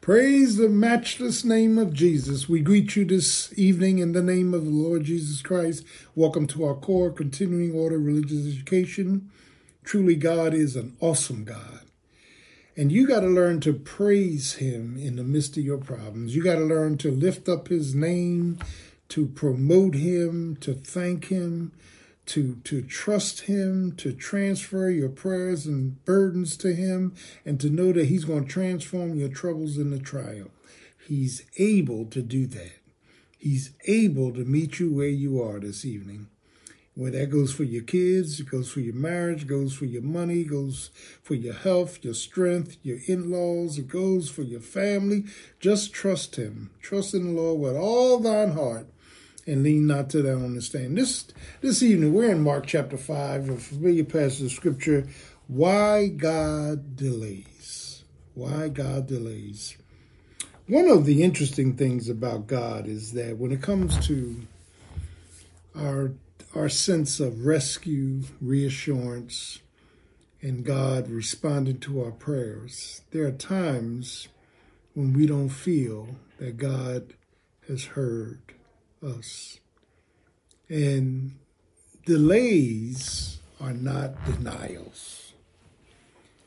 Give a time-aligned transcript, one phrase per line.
[0.00, 2.48] Praise the matchless name of Jesus.
[2.48, 5.84] We greet you this evening in the name of the Lord Jesus Christ.
[6.14, 9.30] Welcome to our core continuing order religious education.
[9.84, 11.80] Truly, God is an awesome God.
[12.78, 16.34] And you got to learn to praise Him in the midst of your problems.
[16.34, 18.58] You got to learn to lift up His name,
[19.10, 21.72] to promote Him, to thank Him,
[22.30, 27.12] to, to trust Him, to transfer your prayers and burdens to Him,
[27.44, 30.52] and to know that He's going to transform your troubles into triumph.
[31.08, 32.70] He's able to do that.
[33.36, 36.28] He's able to meet you where you are this evening.
[36.94, 40.44] Well, that goes for your kids, it goes for your marriage, goes for your money,
[40.44, 40.90] goes
[41.22, 45.24] for your health, your strength, your in laws, it goes for your family.
[45.58, 46.70] Just trust Him.
[46.80, 48.86] Trust in the Lord with all thine heart
[49.46, 50.94] and lean not to thy understanding.
[50.94, 51.26] This
[51.60, 55.06] this evening we're in Mark chapter five, a familiar passage of scripture.
[55.48, 58.04] Why God delays?
[58.34, 59.76] Why God delays?
[60.66, 64.42] One of the interesting things about God is that when it comes to
[65.76, 66.12] our
[66.54, 69.60] our sense of rescue, reassurance,
[70.42, 74.28] and God responding to our prayers, there are times
[74.94, 77.14] when we don't feel that God
[77.68, 78.40] has heard
[79.02, 79.58] us.
[80.68, 81.38] And
[82.06, 85.32] delays are not denials.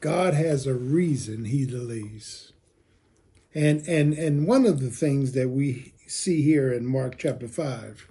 [0.00, 2.52] God has a reason he delays.
[3.54, 8.06] And and and one of the things that we see here in Mark chapter 5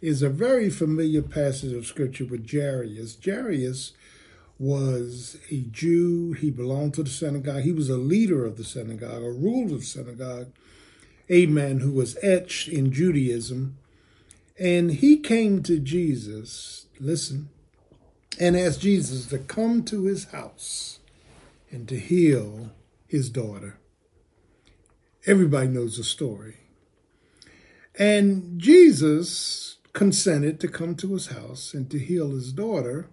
[0.00, 3.18] is a very familiar passage of scripture with Jairus.
[3.22, 3.92] Jairus
[4.58, 6.32] was a Jew.
[6.32, 7.62] He belonged to the synagogue.
[7.62, 10.52] He was a leader of the synagogue, a ruler of the synagogue
[11.28, 13.76] a man who was etched in Judaism.
[14.58, 17.48] And he came to Jesus, listen,
[18.38, 21.00] and asked Jesus to come to his house
[21.70, 22.70] and to heal
[23.06, 23.78] his daughter.
[25.26, 26.56] Everybody knows the story.
[27.98, 33.08] And Jesus consented to come to his house and to heal his daughter.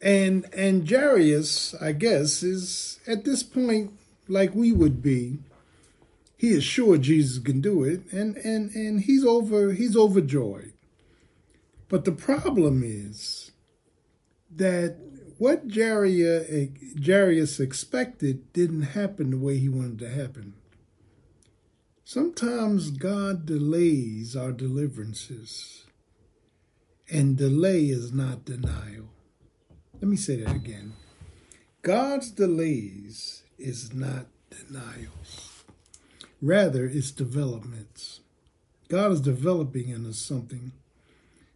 [0.00, 3.92] And and Jairus, I guess, is at this point
[4.28, 5.40] like we would be
[6.36, 10.72] he is sure Jesus can do it, and and and he's over he's overjoyed.
[11.88, 13.52] But the problem is
[14.54, 14.96] that
[15.38, 20.54] what Jairus expected didn't happen the way he wanted to happen.
[22.04, 25.86] Sometimes God delays our deliverances,
[27.10, 29.08] and delay is not denial.
[29.94, 30.92] Let me say that again.
[31.82, 35.53] God's delays is not denials.
[36.44, 38.20] Rather, it's developments.
[38.88, 40.72] God is developing in us something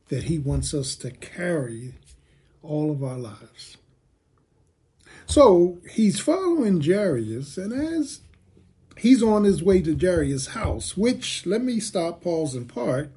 [0.09, 1.93] that He wants us to carry
[2.63, 3.77] all of our lives.
[5.27, 8.21] So he's following Jairus, and as
[8.97, 13.11] he's on his way to Jairus' house, which, let me stop, pause, and part,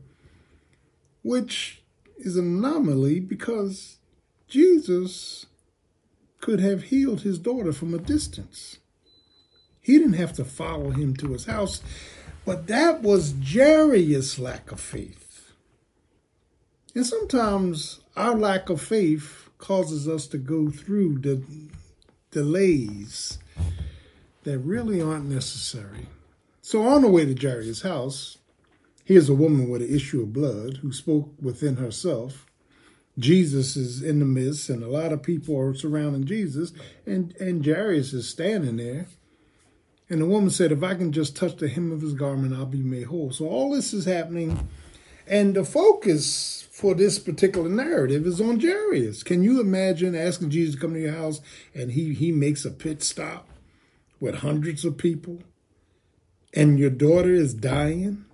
[1.23, 1.83] which
[2.17, 3.97] is an anomaly because
[4.49, 5.45] Jesus
[6.41, 8.79] could have healed his daughter from a distance.
[9.91, 11.81] He didn't have to follow him to his house,
[12.45, 15.51] but that was Jairus' lack of faith.
[16.95, 21.43] And sometimes our lack of faith causes us to go through the
[22.31, 23.37] delays
[24.43, 26.07] that really aren't necessary.
[26.61, 28.37] So on the way to Jairus' house,
[29.03, 32.45] here's a woman with an issue of blood who spoke within herself.
[33.19, 36.71] Jesus is in the midst, and a lot of people are surrounding Jesus,
[37.05, 39.07] and, and Jairus is standing there.
[40.11, 42.65] And the woman said, If I can just touch the hem of his garment, I'll
[42.65, 43.31] be made whole.
[43.31, 44.67] So all this is happening.
[45.25, 49.23] And the focus for this particular narrative is on Jairus.
[49.23, 51.39] Can you imagine asking Jesus to come to your house
[51.73, 53.47] and he, he makes a pit stop
[54.19, 55.39] with hundreds of people
[56.53, 58.25] and your daughter is dying?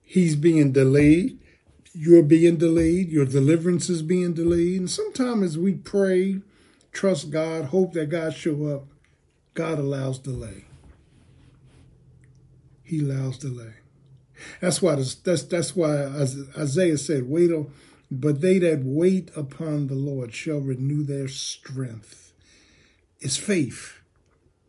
[0.00, 1.38] He's being delayed.
[1.92, 3.10] You're being delayed.
[3.10, 4.80] Your deliverance is being delayed.
[4.80, 6.40] And sometimes as we pray,
[6.90, 8.86] trust God, hope that God show up,
[9.54, 10.64] God allows delay.
[12.82, 13.74] He allows delay.
[14.60, 16.04] That's why this, that's that's why
[16.56, 17.50] Isaiah said, "Wait,
[18.10, 22.32] but they that wait upon the Lord shall renew their strength."
[23.20, 24.00] It's faith.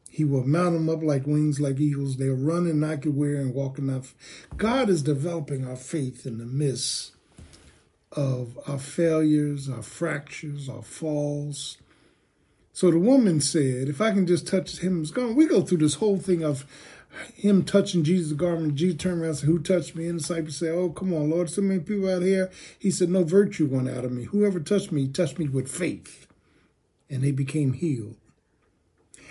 [0.10, 2.18] He will mount them up like wings, like eagles.
[2.18, 4.14] They'll run and not get weary and walk enough.
[4.58, 7.14] God is developing our faith in the midst
[8.12, 11.78] of our failures, our fractures, our falls,
[12.74, 15.96] so the woman said, if I can just touch him's garment, we go through this
[15.96, 16.66] whole thing of
[17.36, 18.74] him touching Jesus' garment.
[18.74, 20.08] Jesus turned around and said, Who touched me?
[20.08, 22.50] And the disciples said, Oh, come on, Lord, so many people out here.
[22.80, 24.24] He said, No virtue went out of me.
[24.24, 26.28] Whoever touched me, touched me with faith.
[27.10, 28.16] And they became healed.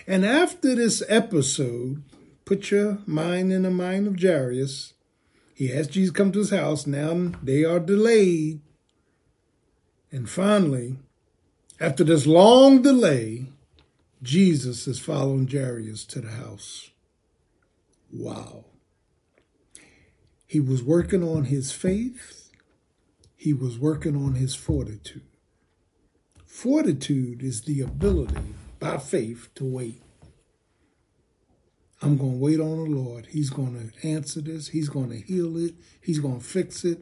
[0.06, 2.02] And after this episode,
[2.44, 4.94] put your mind in the mind of Jairus.
[5.52, 6.86] He asked Jesus to come to his house.
[6.86, 8.60] Now they are delayed.
[10.12, 10.98] And finally,
[11.82, 13.46] after this long delay,
[14.22, 16.90] Jesus is following Jairus to the house.
[18.12, 18.66] Wow.
[20.46, 22.52] He was working on his faith.
[23.34, 25.26] He was working on his fortitude.
[26.46, 30.02] Fortitude is the ability by faith to wait.
[32.00, 33.26] I'm going to wait on the Lord.
[33.26, 34.68] He's going to answer this.
[34.68, 35.74] He's going to heal it.
[36.00, 37.00] He's going to fix it.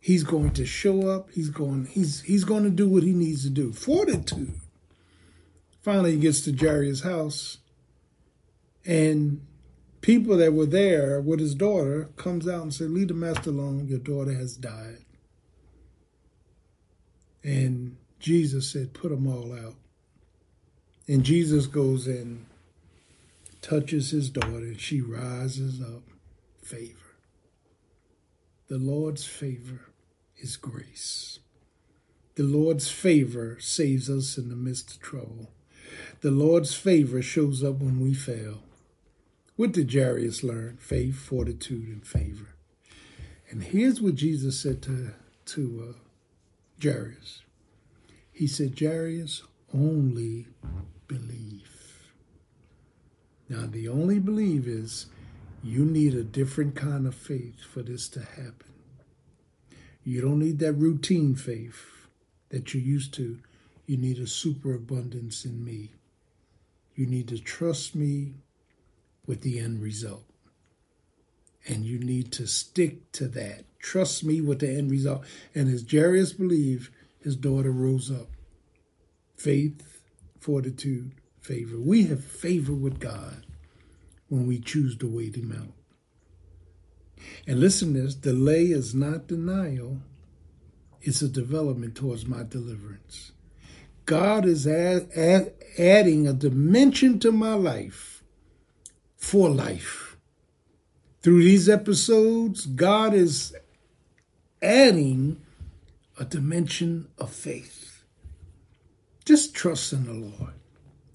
[0.00, 1.30] He's going to show up.
[1.30, 3.72] He's going he's he's going to do what he needs to do.
[3.72, 4.54] Fortitude.
[5.82, 7.58] Finally he gets to Jairus' house
[8.84, 9.46] and
[10.00, 13.86] people that were there with his daughter comes out and say, Leave the master alone,
[13.86, 15.04] your daughter has died.
[17.42, 19.76] And Jesus said, Put them all out.
[21.06, 22.46] And Jesus goes in,
[23.60, 26.02] touches his daughter, and she rises up.
[26.62, 26.96] Favor.
[28.68, 29.89] The Lord's favor
[30.40, 31.38] is grace.
[32.34, 35.50] The Lord's favor saves us in the midst of trouble.
[36.20, 38.62] The Lord's favor shows up when we fail.
[39.56, 40.78] What did Jairus learn?
[40.78, 42.54] Faith, fortitude, and favor.
[43.50, 45.12] And here's what Jesus said to,
[45.46, 45.98] to uh,
[46.82, 47.42] Jairus.
[48.32, 49.42] He said, Jairus,
[49.74, 50.46] only
[51.08, 52.08] believe.
[53.48, 55.06] Now, the only believe is
[55.62, 58.72] you need a different kind of faith for this to happen.
[60.02, 62.08] You don't need that routine faith
[62.48, 63.38] that you're used to.
[63.86, 65.92] You need a superabundance in me.
[66.94, 68.34] You need to trust me
[69.26, 70.24] with the end result.
[71.68, 73.64] And you need to stick to that.
[73.78, 75.24] Trust me with the end result.
[75.54, 76.90] And as Jairus believed,
[77.22, 78.28] his daughter rose up.
[79.36, 80.02] Faith,
[80.38, 81.78] fortitude, favor.
[81.78, 83.44] We have favor with God
[84.28, 85.79] when we choose to wait him out.
[87.46, 89.98] And listen to this delay is not denial,
[91.02, 93.32] it's a development towards my deliverance.
[94.06, 98.22] God is add, add, adding a dimension to my life
[99.16, 100.16] for life.
[101.22, 103.54] Through these episodes, God is
[104.62, 105.40] adding
[106.18, 108.04] a dimension of faith.
[109.24, 110.54] Just trust in the Lord.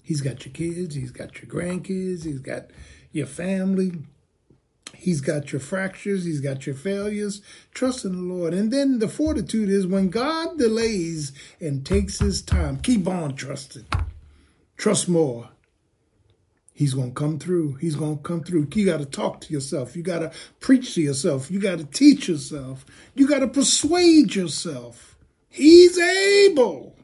[0.02, 2.70] He's got your kids, He's got your grandkids, He's got
[3.12, 3.92] your family,
[4.98, 7.42] He's got your fractures, He's got your failures.
[7.72, 8.54] Trust in the Lord.
[8.54, 13.86] And then the fortitude is when God delays and takes His time, keep on trusting.
[14.76, 15.50] Trust more.
[16.72, 17.76] He's going to come through.
[17.76, 18.68] He's going to come through.
[18.74, 19.96] You got to talk to yourself.
[19.96, 21.50] You got to preach to yourself.
[21.50, 22.84] You got to teach yourself.
[23.14, 25.16] You got to persuade yourself.
[25.48, 26.94] He's able.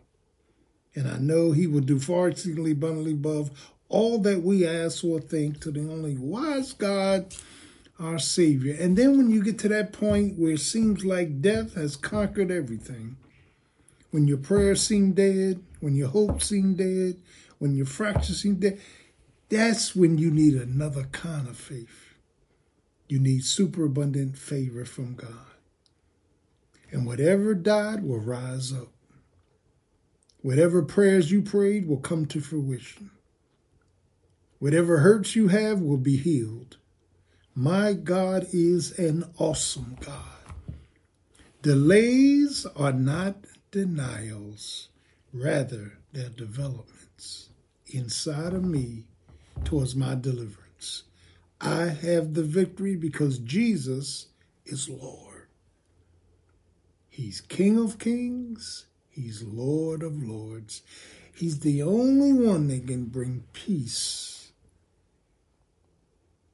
[0.94, 3.50] And I know he will do far exceedingly abundantly above
[3.88, 7.34] all that we ask or think to the only wise God,
[8.02, 8.76] our Savior.
[8.78, 12.50] And then when you get to that point where it seems like death has conquered
[12.50, 13.16] everything,
[14.10, 17.16] when your prayers seem dead, when your hopes seem dead,
[17.58, 18.80] when your fractures seem dead,
[19.48, 22.14] that's when you need another kind of faith.
[23.08, 25.52] You need superabundant favor from God.
[26.90, 28.88] And whatever died will rise up.
[30.42, 33.10] Whatever prayers you prayed will come to fruition.
[34.58, 36.76] Whatever hurts you have will be healed.
[37.54, 40.54] My God is an awesome God.
[41.60, 44.88] Delays are not denials,
[45.34, 47.50] rather, they're developments
[47.88, 49.04] inside of me
[49.64, 51.02] towards my deliverance.
[51.60, 54.28] I have the victory because Jesus
[54.64, 55.46] is Lord.
[57.10, 60.80] He's King of kings, He's Lord of lords.
[61.34, 64.52] He's the only one that can bring peace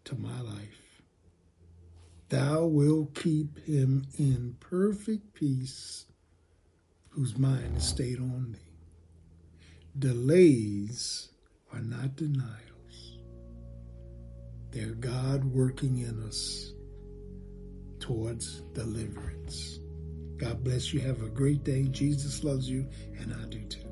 [0.04, 0.77] to my life.
[2.28, 6.04] Thou wilt keep him in perfect peace
[7.08, 8.58] whose mind is stayed on thee.
[9.98, 11.30] Delays
[11.72, 13.18] are not denials,
[14.70, 16.72] They're God working in us
[17.98, 19.80] towards deliverance.
[20.36, 21.00] God bless you.
[21.00, 21.84] Have a great day.
[21.84, 22.86] Jesus loves you,
[23.18, 23.87] and I do too.